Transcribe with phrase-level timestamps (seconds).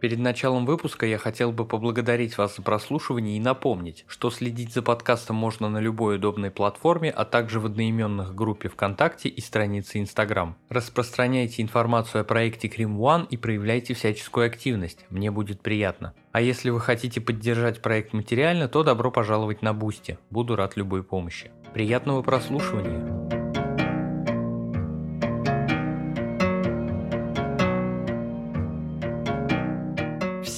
[0.00, 4.80] Перед началом выпуска я хотел бы поблагодарить вас за прослушивание и напомнить, что следить за
[4.80, 10.56] подкастом можно на любой удобной платформе, а также в одноименных группе ВКонтакте и странице Инстаграм.
[10.68, 16.14] Распространяйте информацию о проекте KrimOne и проявляйте всяческую активность, мне будет приятно.
[16.30, 21.02] А если вы хотите поддержать проект материально, то добро пожаловать на Boosty, буду рад любой
[21.02, 21.50] помощи.
[21.74, 23.47] Приятного прослушивания!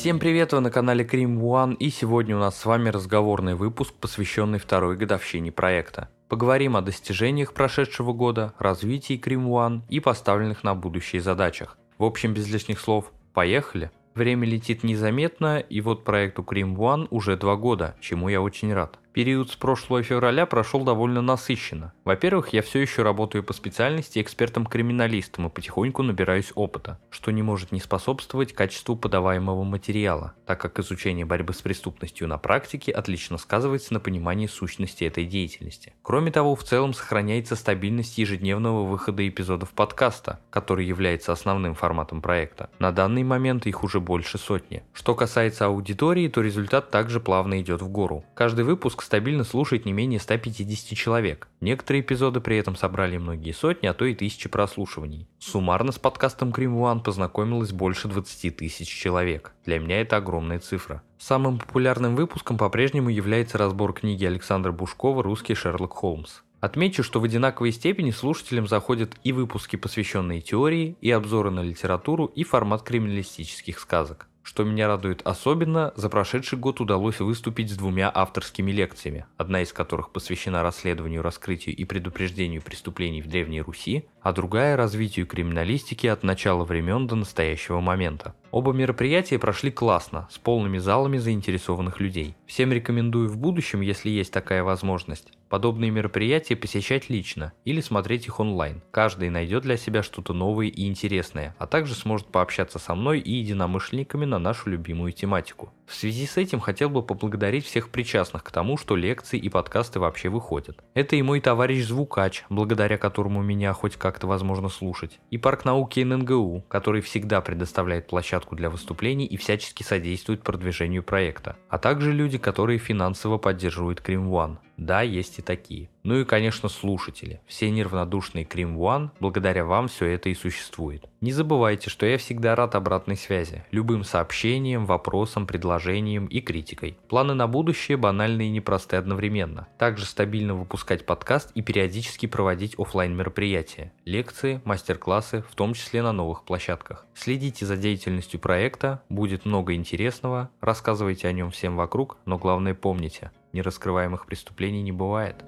[0.00, 3.92] Всем привет, вы на канале Cream One и сегодня у нас с вами разговорный выпуск,
[4.00, 6.08] посвященный второй годовщине проекта.
[6.26, 11.76] Поговорим о достижениях прошедшего года, развитии Cream One и поставленных на будущее задачах.
[11.98, 13.90] В общем, без лишних слов, поехали!
[14.14, 18.98] Время летит незаметно, и вот проекту Cream One уже два года, чему я очень рад.
[19.12, 21.92] Период с прошлого февраля прошел довольно насыщенно.
[22.04, 27.72] Во-первых, я все еще работаю по специальности экспертом-криминалистом и потихоньку набираюсь опыта, что не может
[27.72, 33.92] не способствовать качеству подаваемого материала, так как изучение борьбы с преступностью на практике отлично сказывается
[33.94, 35.92] на понимании сущности этой деятельности.
[36.02, 42.70] Кроме того, в целом сохраняется стабильность ежедневного выхода эпизодов подкаста, который является основным форматом проекта.
[42.78, 44.84] На данный момент их уже больше сотни.
[44.92, 48.24] Что касается аудитории, то результат также плавно идет в гору.
[48.34, 51.48] Каждый выпуск выпуск стабильно слушает не менее 150 человек.
[51.60, 55.26] Некоторые эпизоды при этом собрали многие сотни, а то и тысячи прослушиваний.
[55.38, 59.52] Суммарно с подкастом Cream One познакомилось больше 20 тысяч человек.
[59.64, 61.02] Для меня это огромная цифра.
[61.18, 66.42] Самым популярным выпуском по-прежнему является разбор книги Александра Бушкова «Русский Шерлок Холмс».
[66.60, 72.26] Отмечу, что в одинаковой степени слушателям заходят и выпуски, посвященные теории, и обзоры на литературу,
[72.26, 74.29] и формат криминалистических сказок.
[74.42, 79.72] Что меня радует особенно, за прошедший год удалось выступить с двумя авторскими лекциями, одна из
[79.72, 86.22] которых посвящена расследованию, раскрытию и предупреждению преступлений в Древней Руси, а другая– развитию криминалистики от
[86.22, 88.34] начала времен до настоящего момента.
[88.50, 92.34] Оба мероприятия прошли классно, с полными залами заинтересованных людей.
[92.46, 98.40] Всем рекомендую в будущем, если есть такая возможность, подобные мероприятия посещать лично или смотреть их
[98.40, 98.82] онлайн.
[98.90, 103.32] Каждый найдет для себя что-то новое и интересное, а также сможет пообщаться со мной и
[103.34, 105.72] единомышленниками на нашу любимую тематику.
[105.86, 109.98] В связи с этим хотел бы поблагодарить всех причастных к тому, что лекции и подкасты
[109.98, 110.78] вообще выходят.
[110.94, 115.98] Это и мой товарищ Звукач, благодаря которому меня хоть как-то возможно слушать, и Парк науки
[116.00, 122.38] ННГУ, который всегда предоставляет площадку для выступлений и всячески содействует продвижению проекта, а также люди,
[122.38, 124.58] которые финансово поддерживают Крим One.
[124.80, 125.90] Да, есть и такие.
[126.04, 127.42] Ну и, конечно, слушатели.
[127.46, 131.06] Все неравнодушные Крим One, благодаря вам все это и существует.
[131.20, 136.96] Не забывайте, что я всегда рад обратной связи, любым сообщениям, вопросам, предложениям и критикой.
[137.10, 139.68] Планы на будущее банальные и непросты одновременно.
[139.76, 146.12] Также стабильно выпускать подкаст и периодически проводить офлайн мероприятия, лекции, мастер-классы, в том числе на
[146.12, 147.04] новых площадках.
[147.12, 153.30] Следите за деятельностью проекта, будет много интересного, рассказывайте о нем всем вокруг, но главное помните,
[153.52, 155.44] нераскрываемых преступлений не бывает.